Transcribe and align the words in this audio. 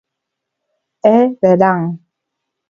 É 1.15 1.17
verán. 1.41 1.81